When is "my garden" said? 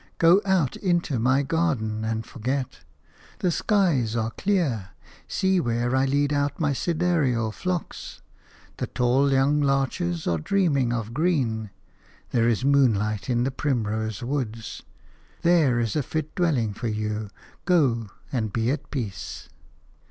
1.19-2.03